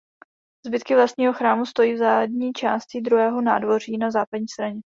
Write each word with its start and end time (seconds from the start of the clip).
Zbytky 0.65 0.95
vlastního 0.95 1.33
chrámu 1.33 1.65
stojí 1.65 1.93
v 1.93 1.97
zadní 1.97 2.53
části 2.53 3.01
druhého 3.01 3.41
nádvoří 3.41 3.97
na 3.97 4.11
západní 4.11 4.47
straně. 4.47 4.81